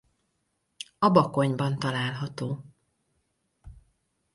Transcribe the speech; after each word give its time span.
A 0.99 1.09
Bakonyban 1.09 1.77
található. 1.79 2.63